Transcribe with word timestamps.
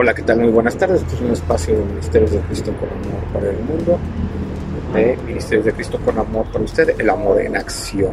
Hola, 0.00 0.14
¿qué 0.14 0.22
tal? 0.22 0.38
Muy 0.38 0.50
buenas 0.52 0.76
tardes. 0.76 1.02
Este 1.02 1.16
es 1.16 1.20
un 1.22 1.32
espacio 1.32 1.76
de 1.76 1.84
Ministerios 1.84 2.30
de 2.30 2.38
Cristo 2.38 2.72
con 2.78 2.88
Amor 2.88 3.32
para 3.32 3.50
el 3.50 3.58
mundo, 3.58 3.98
de 4.94 5.18
Ministerios 5.26 5.64
de 5.64 5.72
Cristo 5.72 5.98
con 6.04 6.16
Amor 6.16 6.46
para 6.52 6.64
usted, 6.64 6.94
el 7.00 7.10
amor 7.10 7.40
en 7.40 7.56
acción. 7.56 8.12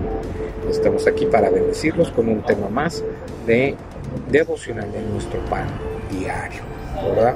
Estamos 0.68 1.06
aquí 1.06 1.28
para 1.28 1.52
bendecirlos 1.52 2.10
con 2.10 2.28
un 2.28 2.42
tema 2.42 2.70
más 2.70 3.04
de 3.46 3.76
devocional 4.32 4.92
de 4.92 5.02
nuestro 5.04 5.40
pan 5.42 5.68
diario, 6.10 6.64
¿verdad? 7.16 7.36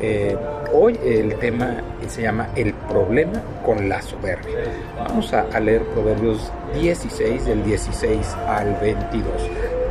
Eh, 0.00 0.34
hoy 0.72 0.98
el 1.04 1.34
tema 1.34 1.76
se 2.08 2.22
llama 2.22 2.48
El 2.56 2.72
problema 2.72 3.42
con 3.66 3.86
la 3.86 4.00
soberbia. 4.00 4.60
Vamos 4.96 5.30
a, 5.34 5.42
a 5.42 5.60
leer 5.60 5.82
Proverbios 5.88 6.50
16 6.72 7.44
del 7.44 7.62
16 7.62 8.34
al 8.48 8.76
22. 8.80 9.26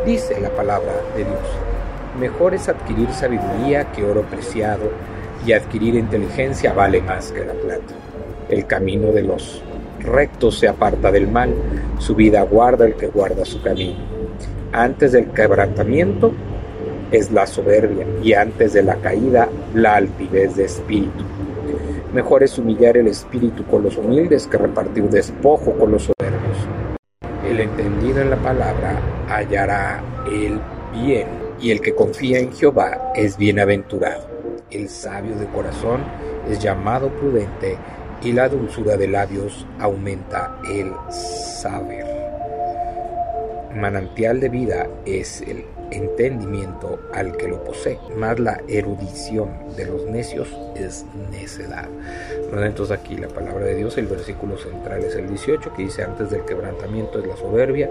Dice 0.04 0.42
la 0.42 0.50
palabra 0.50 0.94
de 1.16 1.26
Dios. 1.26 1.83
Mejor 2.20 2.54
es 2.54 2.70
adquirir 2.70 3.12
sabiduría 3.12 3.92
que 3.92 4.04
oro 4.04 4.22
preciado, 4.24 4.92
y 5.46 5.54
adquirir 5.54 5.96
inteligencia 5.96 6.74
vale 6.74 7.02
más 7.02 7.32
que 7.32 7.46
la 7.46 7.54
plata. 7.54 7.94
El 8.50 8.66
camino 8.66 9.12
de 9.12 9.24
los 9.24 9.62
rectos 10.00 10.60
se 10.60 10.68
aparta 10.68 11.12
del 11.12 11.28
mal, 11.28 11.54
su 12.00 12.16
vida 12.16 12.42
guarda 12.44 12.86
el 12.86 12.96
que 12.96 13.08
guarda 13.08 13.46
su 13.46 13.62
camino. 13.62 14.00
Antes 14.72 15.12
del 15.12 15.32
quebrantamiento 15.32 16.32
es 17.12 17.32
la 17.32 17.46
soberbia, 17.46 18.06
y 18.22 18.34
antes 18.34 18.74
de 18.74 18.84
la 18.84 18.96
caída 18.96 19.50
la 19.74 19.96
altivez 19.96 20.56
de 20.56 20.66
espíritu. 20.66 21.24
Mejor 22.14 22.44
es 22.44 22.58
humillar 22.58 22.98
el 22.98 23.08
espíritu 23.08 23.66
con 23.66 23.84
los 23.84 23.98
humildes 23.98 24.48
que 24.48 24.58
repartir 24.58 25.10
despojo 25.10 25.74
con 25.74 25.92
los 25.92 26.04
soberbios. 26.04 26.58
El 27.48 27.60
entendido 27.60 28.22
en 28.22 28.30
la 28.30 28.38
palabra 28.38 29.00
hallará 29.28 30.02
el 30.28 30.60
bien 30.94 31.43
y 31.60 31.72
el 31.72 31.82
que 31.82 31.96
confía 31.96 32.40
en 32.40 32.54
Jehová 32.54 33.12
es 33.16 33.38
bienaventurado. 33.38 34.28
El 34.70 34.90
sabio 34.90 35.36
de 35.36 35.46
corazón 35.48 36.04
es 36.50 36.60
llamado 36.60 37.10
prudente 37.10 37.78
y 38.24 38.32
la 38.32 38.50
dulzura 38.50 38.98
de 38.98 39.08
labios 39.08 39.66
aumenta 39.80 40.60
el 40.70 40.92
saber. 41.12 42.03
Manantial 43.76 44.40
de 44.40 44.50
vida 44.50 44.88
es 45.06 45.42
el 45.42 45.66
entendimiento 45.92 47.00
al 47.14 47.36
que 47.38 47.48
lo 47.48 47.64
posee, 47.64 47.98
más 48.16 48.40
la 48.40 48.62
erudición 48.68 49.50
de 49.76 49.86
los 49.86 50.06
necios 50.06 50.48
es 50.76 51.06
necedad. 51.32 51.88
Entonces 52.52 52.98
aquí 52.98 53.18
la 53.18 53.28
palabra 53.28 53.66
de 53.66 53.76
Dios, 53.76 53.98
el 53.98 54.08
versículo 54.08 54.58
central 54.58 55.04
es 55.04 55.16
el 55.16 55.28
18 55.28 55.74
que 55.74 55.84
dice 55.84 56.04
antes 56.04 56.30
del 56.30 56.46
quebrantamiento 56.46 57.20
es 57.20 57.28
la 57.28 57.36
soberbia 57.36 57.90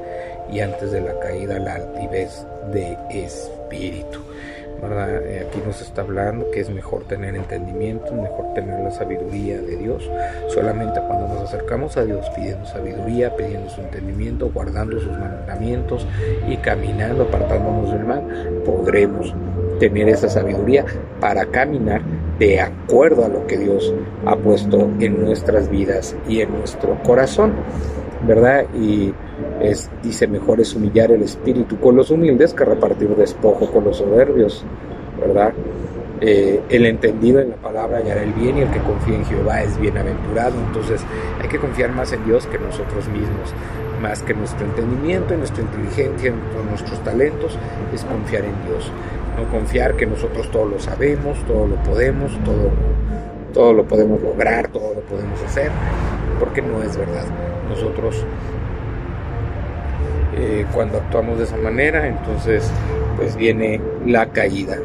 y 0.51 0.61
antes 0.61 0.93
de 0.93 1.01
la 1.01 1.19
caída 1.19 1.59
la 1.59 1.75
altivez 1.75 2.47
de 2.73 2.97
espíritu. 3.11 4.21
Eh, 4.83 5.47
aquí 5.49 5.61
nos 5.65 5.81
está 5.81 6.03
hablando 6.03 6.51
que 6.51 6.61
es 6.61 6.71
mejor 6.71 7.05
tener 7.05 7.37
entendimiento, 7.37 8.13
mejor 8.13 8.53
tener 8.55 8.81
la 8.81 8.91
sabiduría 8.91 9.61
de 9.61 9.77
Dios. 9.77 10.11
Solamente 10.49 11.01
cuando 11.07 11.29
nos 11.29 11.43
acercamos 11.43 11.97
a 11.97 12.05
Dios 12.05 12.29
pidiendo 12.31 12.67
sabiduría, 12.67 13.37
pidiendo 13.37 13.71
su 13.71 13.81
entendimiento, 13.81 14.51
guardando 14.53 14.99
sus 14.99 15.13
mandamientos 15.13 16.07
y 16.49 16.57
caminando, 16.57 17.25
apartándonos 17.25 17.93
del 17.93 18.05
mal, 18.05 18.23
podremos 18.65 19.35
tener 19.79 20.09
esa 20.09 20.29
sabiduría 20.29 20.85
para 21.21 21.47
caminar 21.47 22.03
de 22.39 22.61
acuerdo 22.61 23.25
a 23.25 23.29
lo 23.29 23.47
que 23.47 23.59
Dios 23.59 23.95
ha 24.27 24.37
puesto 24.37 24.91
en 25.01 25.25
nuestras 25.25 25.69
vidas 25.69 26.17
y 26.29 26.41
en 26.41 26.53
nuestro 26.53 27.01
corazón. 27.03 27.53
¿Verdad? 28.27 28.65
Y 28.75 29.13
es, 29.61 29.91
dice, 30.03 30.27
mejor 30.27 30.61
es 30.61 30.75
humillar 30.75 31.11
el 31.11 31.23
espíritu 31.23 31.79
con 31.79 31.97
los 31.97 32.11
humildes 32.11 32.55
que 32.55 32.65
repartir 32.65 33.09
despojo 33.17 33.71
con 33.71 33.85
los 33.85 33.99
soberbios, 33.99 34.65
¿verdad? 35.21 35.53
Eh, 36.25 36.61
el 36.69 36.87
entendido 36.87 37.41
en 37.41 37.51
la 37.51 37.57
palabra 37.57 37.99
hallará 37.99 38.23
el 38.23 38.33
bien 38.33 38.59
y 38.59 38.61
el 38.61 38.71
que 38.71 38.79
confía 38.79 39.17
en 39.17 39.25
Jehová 39.25 39.63
es 39.63 39.77
bienaventurado. 39.81 40.55
Entonces 40.69 41.01
hay 41.41 41.49
que 41.49 41.59
confiar 41.59 41.91
más 41.91 42.13
en 42.13 42.25
Dios 42.25 42.47
que 42.47 42.61
nosotros 42.61 43.09
mismos, 43.09 43.53
más 44.01 44.23
que 44.23 44.33
nuestro 44.33 44.65
entendimiento, 44.65 45.35
en 45.35 45.41
nuestra 45.41 45.63
inteligencia, 45.63 46.29
en 46.29 46.69
nuestros 46.71 47.03
talentos, 47.03 47.59
es 47.93 48.05
confiar 48.05 48.45
en 48.45 48.55
Dios. 48.69 48.93
No 49.37 49.51
confiar 49.51 49.97
que 49.97 50.07
nosotros 50.07 50.49
todo 50.53 50.67
lo 50.67 50.79
sabemos, 50.79 51.39
todo 51.47 51.67
lo 51.67 51.75
podemos, 51.77 52.33
todo, 52.45 52.71
todo 53.53 53.73
lo 53.73 53.85
podemos 53.85 54.23
lograr, 54.23 54.69
todo 54.69 54.95
lo 54.95 55.01
podemos 55.01 55.43
hacer, 55.43 55.73
porque 56.43 56.61
no 56.61 56.83
es 56.83 56.97
verdad 56.97 57.25
nosotros 57.69 58.25
eh, 60.37 60.67
cuando 60.75 60.99
actuamos 60.99 61.39
de 61.39 61.45
esa 61.45 61.57
manera, 61.57 62.09
entonces 62.09 62.69
pues 63.17 63.37
viene 63.37 63.81
la 64.07 64.27
caída, 64.27 64.77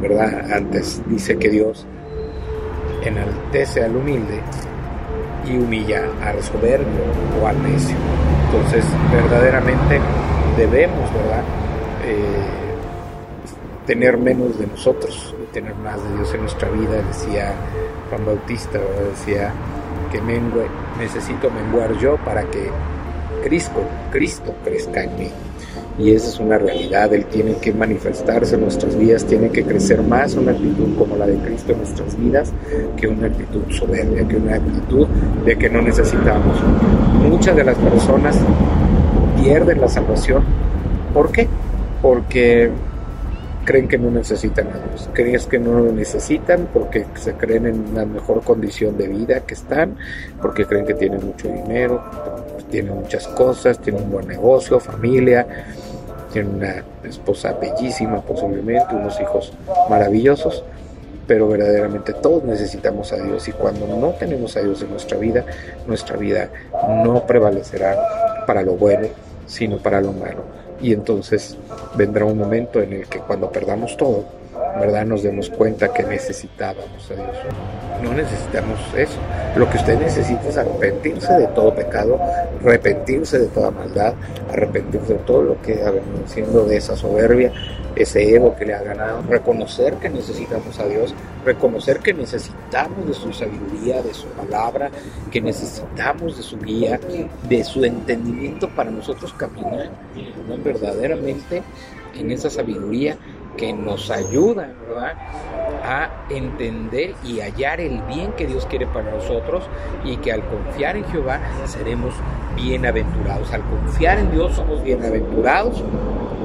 ¿verdad? 0.00 0.50
Antes 0.52 1.00
dice 1.06 1.38
que 1.38 1.48
Dios 1.48 1.86
enaltece 3.04 3.84
al 3.84 3.94
humilde 3.94 4.40
y 5.48 5.56
humilla 5.58 6.02
al 6.24 6.42
soberbio 6.42 7.04
o 7.40 7.46
al 7.46 7.62
necio. 7.62 7.94
Entonces 8.46 8.84
verdaderamente 9.12 10.00
debemos, 10.56 11.12
¿verdad? 11.12 11.44
Eh, 12.04 13.86
tener 13.86 14.18
menos 14.18 14.58
de 14.58 14.66
nosotros 14.66 15.36
tener 15.52 15.74
más 15.76 16.02
de 16.02 16.16
Dios 16.16 16.34
en 16.34 16.40
nuestra 16.42 16.68
vida, 16.68 17.00
decía 17.08 17.54
Juan 18.10 18.26
Bautista, 18.26 18.78
decía 19.10 19.54
que 20.16 20.22
mengue, 20.22 20.66
necesito 20.98 21.50
menguar 21.50 21.92
yo 21.98 22.16
para 22.24 22.42
que 22.44 22.70
Cristo, 23.44 23.82
Cristo 24.10 24.54
crezca 24.64 25.04
en 25.04 25.18
mí. 25.18 25.28
Y 25.98 26.12
esa 26.12 26.28
es 26.28 26.40
una 26.40 26.58
realidad, 26.58 27.12
Él 27.12 27.26
tiene 27.26 27.54
que 27.56 27.72
manifestarse 27.72 28.54
en 28.54 28.62
nuestras 28.62 28.96
vidas, 28.96 29.24
tiene 29.26 29.50
que 29.50 29.64
crecer 29.64 30.02
más 30.02 30.34
una 30.34 30.52
actitud 30.52 30.96
como 30.98 31.16
la 31.16 31.26
de 31.26 31.36
Cristo 31.38 31.72
en 31.72 31.78
nuestras 31.78 32.18
vidas 32.18 32.52
que 32.96 33.08
una 33.08 33.26
actitud 33.26 33.62
soberbia, 33.70 34.26
que 34.26 34.36
una 34.36 34.56
actitud 34.56 35.06
de 35.44 35.56
que 35.56 35.68
no 35.68 35.82
necesitamos. 35.82 36.58
Muchas 37.22 37.56
de 37.56 37.64
las 37.64 37.76
personas 37.76 38.38
pierden 39.42 39.80
la 39.80 39.88
salvación. 39.88 40.44
¿Por 41.12 41.30
qué? 41.30 41.46
Porque 42.02 42.70
creen 43.66 43.88
que 43.88 43.98
no 43.98 44.10
necesitan 44.10 44.68
a 44.68 44.78
Dios, 44.78 45.10
creen 45.12 45.40
que 45.50 45.58
no 45.58 45.80
lo 45.80 45.92
necesitan 45.92 46.68
porque 46.72 47.04
se 47.16 47.34
creen 47.34 47.66
en 47.66 47.88
una 47.90 48.06
mejor 48.06 48.42
condición 48.42 48.96
de 48.96 49.08
vida 49.08 49.40
que 49.40 49.54
están, 49.54 49.96
porque 50.40 50.64
creen 50.64 50.86
que 50.86 50.94
tienen 50.94 51.26
mucho 51.26 51.48
dinero, 51.48 52.02
tienen 52.70 52.94
muchas 52.94 53.26
cosas, 53.28 53.78
tienen 53.80 54.04
un 54.04 54.12
buen 54.12 54.28
negocio, 54.28 54.78
familia, 54.80 55.46
tienen 56.32 56.54
una 56.54 56.84
esposa 57.04 57.52
bellísima 57.54 58.22
posiblemente, 58.22 58.94
unos 58.94 59.20
hijos 59.20 59.52
maravillosos, 59.90 60.64
pero 61.26 61.48
verdaderamente 61.48 62.12
todos 62.12 62.44
necesitamos 62.44 63.12
a 63.12 63.16
Dios 63.16 63.48
y 63.48 63.52
cuando 63.52 63.86
no 63.88 64.10
tenemos 64.10 64.56
a 64.56 64.60
Dios 64.60 64.80
en 64.82 64.90
nuestra 64.90 65.18
vida, 65.18 65.44
nuestra 65.86 66.16
vida 66.16 66.50
no 67.04 67.26
prevalecerá 67.26 67.96
para 68.46 68.62
lo 68.62 68.74
bueno, 68.74 69.08
sino 69.46 69.78
para 69.78 70.00
lo 70.00 70.12
malo 70.12 70.44
y 70.80 70.92
entonces 70.92 71.56
vendrá 71.94 72.24
un 72.24 72.38
momento 72.38 72.80
en 72.80 72.92
el 72.92 73.08
que 73.08 73.18
cuando 73.18 73.50
perdamos 73.50 73.96
todo, 73.96 74.24
¿verdad? 74.78 75.06
Nos 75.06 75.22
demos 75.22 75.48
cuenta 75.50 75.92
que 75.92 76.02
necesitábamos 76.02 77.10
a 77.10 77.14
Dios. 77.14 77.36
No 78.02 78.12
necesitamos 78.12 78.78
eso. 78.96 79.18
Lo 79.56 79.70
que 79.70 79.78
usted 79.78 79.98
necesita 79.98 80.48
es 80.50 80.58
arrepentirse 80.58 81.32
de 81.32 81.46
todo 81.48 81.74
pecado, 81.74 82.20
arrepentirse 82.60 83.38
de 83.38 83.46
toda 83.46 83.70
maldad, 83.70 84.12
arrepentirse 84.52 85.14
de 85.14 85.18
todo 85.20 85.42
lo 85.42 85.62
que 85.62 85.82
ha 85.82 85.90
venido 85.90 86.26
siendo 86.26 86.66
de 86.66 86.76
esa 86.76 86.94
soberbia, 86.94 87.52
ese 87.94 88.36
ego 88.36 88.54
que 88.54 88.66
le 88.66 88.74
ha 88.74 88.82
ganado, 88.82 89.22
reconocer 89.26 89.94
que 89.94 90.10
necesitamos 90.10 90.78
a 90.78 90.86
Dios, 90.86 91.14
reconocer 91.46 92.00
que 92.00 92.12
necesitamos 92.12 93.06
de 93.06 93.14
su 93.14 93.32
sabiduría, 93.32 94.02
de 94.02 94.12
su 94.12 94.26
palabra, 94.28 94.90
que 95.30 95.40
necesitamos 95.40 96.36
de 96.36 96.42
su 96.42 96.58
guía, 96.58 97.00
de 97.48 97.64
su 97.64 97.82
entendimiento 97.82 98.68
para 98.68 98.90
nosotros 98.90 99.32
caminar 99.32 99.90
verdaderamente 100.62 101.62
en 102.14 102.30
esa 102.30 102.50
sabiduría 102.50 103.16
que 103.56 103.72
nos 103.72 104.10
ayuda 104.10 104.70
a 105.82 106.26
entender 106.30 107.14
y 107.24 107.40
hallar 107.40 107.80
el 107.80 108.00
bien 108.02 108.32
que 108.32 108.46
Dios 108.46 108.66
quiere 108.66 108.86
para 108.86 109.10
nosotros 109.10 109.64
y 110.04 110.16
que 110.18 110.32
al 110.32 110.42
confiar 110.46 110.96
en 110.96 111.04
Jehová 111.06 111.40
seremos 111.66 112.14
bienaventurados. 112.54 113.52
Al 113.52 113.62
confiar 113.62 114.18
en 114.18 114.30
Dios 114.32 114.54
somos 114.56 114.82
bienaventurados 114.82 115.82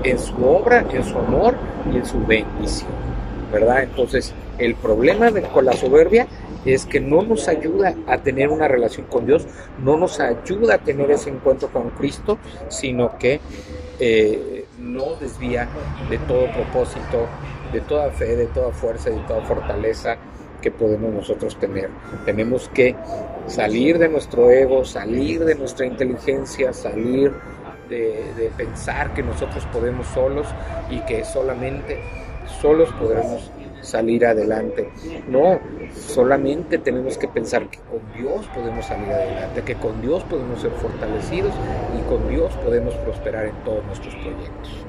en 0.04 0.20
su 0.20 0.46
obra, 0.46 0.86
en 0.92 1.04
su 1.04 1.18
amor 1.18 1.56
y 1.92 1.98
en 1.98 2.06
su 2.06 2.26
bendición. 2.26 2.90
¿Verdad? 3.52 3.84
Entonces, 3.84 4.34
el 4.58 4.76
problema 4.76 5.30
con 5.54 5.66
la 5.66 5.74
soberbia 5.74 6.28
es 6.66 6.86
que 6.86 7.00
no 7.00 7.24
nos 7.24 7.48
ayuda 7.48 7.96
a 8.08 8.20
tener 8.20 8.50
una 8.50 8.68
relación 8.68 9.08
con 9.08 9.26
Dios, 9.26 9.48
no 9.84 9.98
nos 9.98 10.20
ayuda 10.20 10.76
a 10.76 10.78
tener 10.78 11.10
ese 11.12 11.30
encuentro 11.30 11.70
con 11.70 11.90
Cristo, 11.92 12.38
sino 12.70 13.18
que 13.18 13.40
eh, 14.00 14.61
no 14.92 15.16
desvía 15.16 15.68
de 16.10 16.18
todo 16.20 16.52
propósito, 16.52 17.28
de 17.72 17.82
toda 17.82 18.12
fe, 18.12 18.36
de 18.36 18.48
toda 18.48 18.72
fuerza, 18.72 19.10
de 19.10 19.20
toda 19.22 19.42
fortaleza 19.42 20.18
que 20.62 20.72
podemos 20.72 21.14
nosotros 21.14 21.58
tener. 21.58 21.90
Tenemos 22.26 22.70
que 22.70 22.96
salir 23.48 23.98
de 23.98 24.10
nuestro 24.10 24.52
ego, 24.52 24.86
salir 24.86 25.44
de 25.44 25.56
nuestra 25.56 25.86
inteligencia, 25.86 26.72
salir 26.74 27.34
de, 27.90 28.34
de 28.38 28.52
pensar 28.56 29.14
que 29.14 29.24
nosotros 29.24 29.66
podemos 29.74 30.08
solos 30.08 30.48
y 30.90 31.00
que 31.00 31.24
solamente 31.26 32.00
solos 32.62 32.90
podremos 32.94 33.52
salir 33.82 34.26
adelante. 34.26 34.90
No, 35.28 35.60
solamente 35.94 36.78
tenemos 36.78 37.18
que 37.18 37.28
pensar 37.28 37.70
que 37.70 37.80
con 37.80 38.00
Dios 38.18 38.46
podemos 38.54 38.86
salir 38.86 39.12
adelante, 39.12 39.62
que 39.64 39.76
con 39.76 40.02
Dios 40.02 40.24
podemos 40.24 40.62
ser 40.62 40.72
fortalecidos 40.72 41.54
y 41.98 42.10
con 42.10 42.28
Dios 42.30 42.54
podemos 42.64 42.94
prosperar 42.96 43.46
en 43.46 43.56
todos 43.64 43.84
nuestros 43.86 44.16
proyectos. 44.16 44.86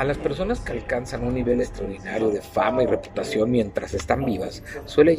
A 0.00 0.04
las 0.04 0.16
personas 0.16 0.60
que 0.60 0.72
alcanzan 0.72 1.26
un 1.26 1.34
nivel 1.34 1.60
extraordinario 1.60 2.30
de 2.30 2.40
fama 2.40 2.82
y 2.82 2.86
reputación 2.86 3.50
mientras 3.50 3.92
están 3.92 4.24
vivas, 4.24 4.62
suele 4.86 5.14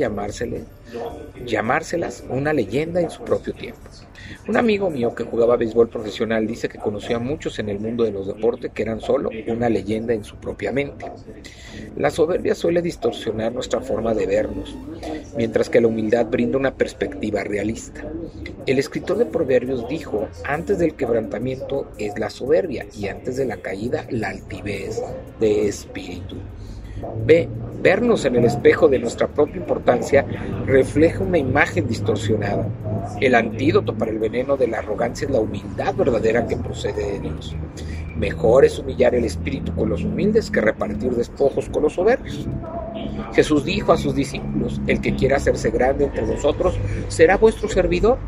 llamárselas 1.46 2.24
una 2.28 2.52
leyenda 2.52 3.00
en 3.00 3.12
su 3.12 3.24
propio 3.24 3.54
tiempo. 3.54 3.80
Un 4.48 4.58
amigo 4.58 4.90
mío 4.90 5.14
que 5.14 5.24
jugaba 5.24 5.56
béisbol 5.56 5.90
profesional 5.90 6.48
dice 6.48 6.68
que 6.68 6.80
conoció 6.80 7.18
a 7.18 7.20
muchos 7.20 7.60
en 7.60 7.70
el 7.70 7.80
mundo 7.80 8.06
de 8.06 8.12
los 8.12 8.26
deportes 8.26 8.72
que 8.72 8.82
eran 8.82 9.02
solo 9.02 9.30
una 9.46 9.70
leyenda 9.70 10.16
en 10.16 10.24
su 10.24 10.38
propia 10.38 10.72
mente. 10.72 11.06
La 11.96 12.10
soberbia 12.10 12.56
suele 12.56 12.82
distorsionar 12.82 13.52
nuestra 13.52 13.82
forma 13.82 14.16
de 14.16 14.26
vernos, 14.26 14.76
mientras 15.38 15.70
que 15.70 15.80
la 15.80 15.90
humildad 15.90 16.26
brinda 16.26 16.58
una 16.58 16.74
perspectiva 16.74 17.44
realista. 17.44 18.04
El 18.66 18.80
escritor 18.80 19.18
de 19.18 19.26
Proverbios 19.26 19.88
dijo, 19.88 20.28
antes 20.46 20.80
del 20.80 20.96
quebrantamiento 20.96 21.92
es 22.00 22.18
la 22.18 22.32
soberbia 22.32 22.88
y 22.98 23.10
antes 23.10 23.38
de 23.38 23.46
la 23.46 23.58
caída 23.58 24.08
la 24.10 24.30
altivez 24.30 24.71
de 25.40 25.68
espíritu. 25.68 26.38
B. 27.26 27.48
Vernos 27.82 28.26
en 28.26 28.36
el 28.36 28.46
espejo 28.46 28.88
de 28.88 29.00
nuestra 29.00 29.28
propia 29.28 29.58
importancia 29.58 30.24
refleja 30.68 31.24
una 31.24 31.40
imagen 31.40 31.88
distorsionada. 31.88 32.68
El 33.20 33.34
antídoto 33.34 33.96
para 33.96 34.12
el 34.12 34.20
veneno 34.20 34.56
de 34.56 34.68
la 34.68 34.80
arrogancia 34.80 35.26
es 35.26 35.32
la 35.32 35.40
humildad 35.40 35.96
verdadera 35.96 36.46
que 36.46 36.58
procede 36.58 37.14
de 37.14 37.20
Dios. 37.22 37.56
Mejor 38.16 38.66
es 38.66 38.78
humillar 38.78 39.16
el 39.16 39.26
espíritu 39.26 39.74
con 39.74 39.90
los 39.90 40.04
humildes 40.04 40.52
que 40.52 40.62
repartir 40.62 41.16
despojos 41.16 41.70
con 41.70 41.84
los 41.84 41.94
soberbios. 41.94 42.48
Jesús 43.34 43.66
dijo 43.66 43.94
a 43.94 43.98
sus 43.98 44.14
discípulos, 44.14 44.80
el 44.86 45.02
que 45.02 45.16
quiera 45.16 45.38
hacerse 45.38 45.72
grande 45.72 46.06
entre 46.06 46.24
vosotros 46.24 46.78
será 47.08 47.38
vuestro 47.38 47.68
servidor, 47.68 48.20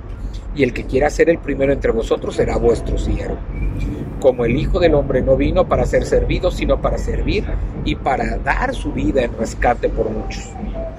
y 0.55 0.63
el 0.63 0.73
que 0.73 0.85
quiera 0.85 1.11
ser 1.11 1.29
el 1.29 1.37
primero 1.37 1.73
entre 1.73 1.91
vosotros 1.91 2.35
será 2.35 2.57
vuestro 2.57 2.97
siervo 2.97 3.37
como 4.23 4.45
el 4.45 4.55
Hijo 4.55 4.79
del 4.79 4.93
Hombre 4.93 5.21
no 5.21 5.35
vino 5.35 5.67
para 5.67 5.85
ser 5.85 6.05
servido, 6.05 6.49
sino 6.49 6.81
para 6.81 6.97
servir 6.97 7.43
y 7.83 7.95
para 7.95 8.37
dar 8.37 8.73
su 8.73 8.93
vida 8.93 9.21
en 9.21 9.37
rescate 9.37 9.89
por 9.89 10.09
muchos. 10.09 10.49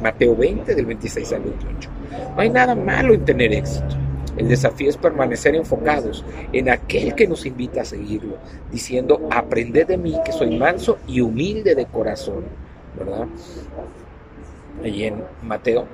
Mateo 0.02 0.36
20 0.36 0.74
del 0.74 0.84
26 0.84 1.32
al 1.32 1.40
28. 1.40 1.90
No 2.36 2.42
hay 2.42 2.50
nada 2.50 2.74
malo 2.74 3.14
en 3.14 3.24
tener 3.24 3.54
éxito. 3.54 3.96
El 4.36 4.48
desafío 4.48 4.90
es 4.90 4.98
permanecer 4.98 5.54
enfocados 5.54 6.22
en 6.52 6.68
aquel 6.68 7.14
que 7.14 7.26
nos 7.26 7.46
invita 7.46 7.80
a 7.80 7.86
seguirlo, 7.86 8.36
diciendo, 8.70 9.26
aprended 9.30 9.86
de 9.86 9.96
mí 9.96 10.14
que 10.22 10.32
soy 10.32 10.58
manso 10.58 10.98
y 11.06 11.22
humilde 11.22 11.74
de 11.74 11.86
corazón, 11.86 12.44
¿verdad? 12.94 13.26
Allí 14.84 15.04
en 15.04 15.24
Mateo 15.42 15.86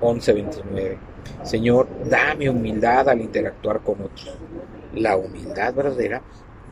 11, 0.00 0.32
29. 0.32 0.98
Señor, 1.42 1.86
dame 2.08 2.48
humildad 2.48 3.10
al 3.10 3.20
interactuar 3.20 3.80
con 3.80 4.00
otros. 4.00 4.38
La 4.94 5.18
humildad 5.18 5.74
verdadera 5.74 6.22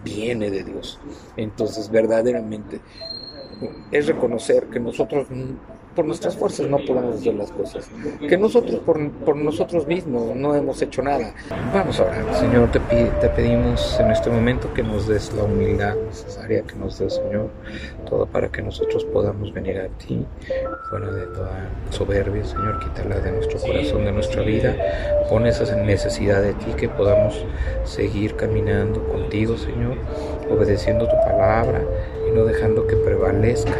viene 0.06 0.50
de 0.50 0.62
Dios. 0.62 0.98
Entonces, 1.36 1.90
verdaderamente, 1.90 2.80
es 3.90 4.06
reconocer 4.06 4.66
que 4.66 4.78
nosotros 4.78 5.26
por 5.96 6.04
nuestras 6.04 6.36
fuerzas 6.36 6.68
no 6.68 6.76
podemos 6.76 7.16
hacer 7.16 7.34
las 7.34 7.50
cosas, 7.50 7.88
que 8.28 8.36
nosotros 8.36 8.80
por, 8.84 9.36
nosotros 9.36 9.86
mismos 9.86 10.36
no 10.36 10.54
hemos 10.54 10.80
hecho 10.82 11.02
nada. 11.02 11.32
Vamos 11.72 11.98
a 11.98 12.04
orar. 12.04 12.34
Señor, 12.36 12.70
te, 12.70 12.78
te 12.78 13.28
pedimos 13.30 13.98
en 13.98 14.10
este 14.10 14.28
momento 14.30 14.72
que 14.74 14.82
nos 14.82 15.08
des 15.08 15.32
la 15.32 15.44
humildad 15.44 15.96
necesaria, 16.06 16.62
que 16.62 16.76
nos 16.76 16.98
des, 16.98 17.14
Señor, 17.14 17.48
todo 18.08 18.26
para 18.26 18.48
que 18.48 18.60
nosotros 18.60 19.04
podamos 19.06 19.52
venir 19.52 19.78
a 19.78 19.88
ti, 19.88 20.24
fuera 20.90 21.10
de 21.10 21.26
toda 21.26 21.68
soberbia, 21.90 22.44
Señor, 22.44 22.78
quítala 22.80 23.18
de 23.18 23.32
nuestro 23.32 23.58
corazón, 23.58 24.04
de 24.04 24.12
nuestra 24.12 24.42
vida, 24.42 24.76
pon 25.30 25.46
esa 25.46 25.74
necesidad 25.76 26.42
de 26.42 26.52
ti, 26.52 26.66
que 26.76 26.90
podamos 26.90 27.44
seguir 27.84 28.36
caminando 28.36 29.02
contigo, 29.08 29.56
Señor, 29.56 29.96
obedeciendo 30.50 31.08
tu 31.08 31.16
palabra 31.24 31.80
y 32.28 32.36
no 32.36 32.44
dejando 32.44 32.86
que 32.86 32.96
prevalezca 32.96 33.74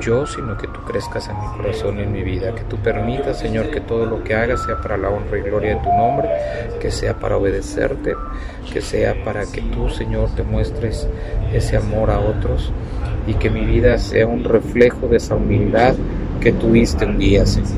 yo, 0.00 0.26
sino 0.26 0.56
que 0.56 0.66
tú 0.66 0.80
crezcas 0.82 1.28
en 1.28 1.38
mi 1.40 1.46
corazón 1.56 1.98
y 1.98 2.02
en 2.02 2.12
mi 2.12 2.22
vida. 2.22 2.54
Que 2.54 2.62
tú 2.62 2.76
permitas, 2.76 3.38
Señor, 3.38 3.70
que 3.70 3.80
todo 3.80 4.06
lo 4.06 4.22
que 4.22 4.34
haga 4.34 4.56
sea 4.56 4.80
para 4.80 4.96
la 4.96 5.10
honra 5.10 5.38
y 5.38 5.42
gloria 5.42 5.76
de 5.76 5.80
tu 5.82 5.92
nombre, 5.92 6.28
que 6.80 6.90
sea 6.90 7.14
para 7.14 7.36
obedecerte, 7.36 8.14
que 8.72 8.80
sea 8.80 9.14
para 9.24 9.44
que 9.46 9.62
tú, 9.62 9.88
Señor, 9.88 10.30
te 10.34 10.42
muestres 10.42 11.08
ese 11.52 11.76
amor 11.76 12.10
a 12.10 12.20
otros 12.20 12.72
y 13.26 13.34
que 13.34 13.50
mi 13.50 13.64
vida 13.64 13.98
sea 13.98 14.26
un 14.26 14.44
reflejo 14.44 15.08
de 15.08 15.16
esa 15.16 15.34
humildad 15.34 15.94
que 16.40 16.52
tuviste 16.52 17.04
un 17.04 17.18
día, 17.18 17.44
Señor. 17.46 17.70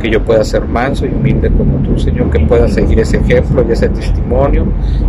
Que 0.00 0.10
yo 0.10 0.22
pueda 0.22 0.44
ser 0.44 0.64
manso 0.64 1.06
y 1.06 1.08
humilde 1.08 1.50
como 1.50 1.78
tú, 1.82 1.98
Señor, 1.98 2.30
que 2.30 2.38
pueda 2.40 2.68
seguir 2.68 3.00
ese 3.00 3.16
ejemplo 3.16 3.64
y 3.68 3.72
ese 3.72 3.88
testimonio 3.88 4.66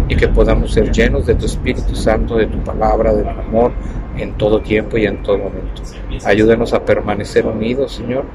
y 0.08 0.16
que 0.16 0.28
podamos 0.28 0.74
ser 0.74 0.92
llenos 0.92 1.28
de 1.28 1.36
tu 1.36 1.46
Espíritu 1.46 1.96
Santo, 1.96 2.38
de 2.38 2.48
tu 2.48 2.58
palabra, 2.60 3.14
de 3.14 3.24
tu 3.24 3.30
amor 3.30 3.72
en 4.18 4.34
todo 4.34 4.60
tiempo 4.62 4.98
y 4.98 5.06
en 5.06 5.22
todo 5.24 5.38
momento. 5.38 5.82
Ayúdanos 6.26 6.74
a 6.74 6.84
permanecer 6.84 7.46
unidos, 7.46 7.94
Señor, 7.94 8.26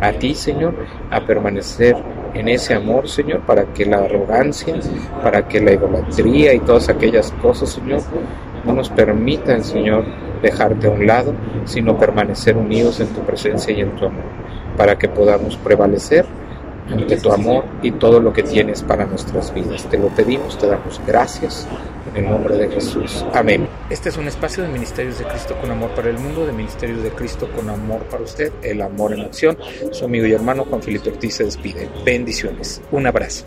a 0.00 0.12
ti, 0.12 0.34
Señor, 0.34 0.74
a 1.10 1.20
permanecer 1.20 1.96
en 2.34 2.48
ese 2.48 2.74
amor, 2.74 3.08
Señor, 3.08 3.40
para 3.40 3.64
que 3.66 3.86
la 3.86 3.98
arrogancia, 3.98 4.74
para 5.22 5.46
que 5.46 5.60
la 5.60 5.72
idolatría 5.72 6.54
y 6.54 6.60
todas 6.60 6.88
aquellas 6.88 7.32
cosas, 7.42 7.70
Señor, 7.70 8.00
no 8.64 8.72
nos 8.72 8.88
permitan, 8.88 9.62
Señor, 9.62 10.04
dejarte 10.40 10.86
a 10.86 10.90
un 10.90 11.06
lado, 11.06 11.34
sino 11.64 11.98
permanecer 11.98 12.56
unidos 12.56 13.00
en 13.00 13.08
tu 13.08 13.20
presencia 13.20 13.72
y 13.72 13.80
en 13.80 13.94
tu 13.96 14.06
amor, 14.06 14.24
para 14.76 14.98
que 14.98 15.08
podamos 15.08 15.56
prevalecer 15.56 16.26
ante 16.90 17.16
tu 17.18 17.30
amor 17.30 17.64
y 17.82 17.92
todo 17.92 18.20
lo 18.20 18.32
que 18.32 18.42
tienes 18.42 18.82
para 18.82 19.04
nuestras 19.04 19.52
vidas. 19.52 19.84
Te 19.90 19.98
lo 19.98 20.08
pedimos, 20.08 20.58
te 20.58 20.66
damos 20.66 21.00
gracias 21.06 21.66
en 22.14 22.24
el 22.24 22.30
nombre 22.30 22.56
de 22.56 22.68
Jesús. 22.68 23.24
Amén. 23.34 23.68
Este 23.90 24.08
es 24.08 24.16
un 24.16 24.26
espacio 24.26 24.62
de 24.62 24.70
Ministerios 24.70 25.18
de 25.18 25.24
Cristo 25.24 25.56
con 25.60 25.70
amor 25.70 25.90
para 25.90 26.08
el 26.08 26.18
mundo, 26.18 26.46
de 26.46 26.52
Ministerios 26.52 27.02
de 27.02 27.10
Cristo 27.10 27.48
con 27.54 27.68
amor 27.68 28.00
para 28.04 28.22
usted, 28.22 28.52
el 28.62 28.80
amor 28.82 29.12
en 29.12 29.20
acción. 29.20 29.56
Su 29.92 30.04
amigo 30.04 30.26
y 30.26 30.32
hermano 30.32 30.64
Juan 30.64 30.82
Felipe 30.82 31.10
Ortiz 31.10 31.34
se 31.34 31.44
despide. 31.44 31.88
Bendiciones. 32.04 32.80
Un 32.90 33.06
abrazo. 33.06 33.44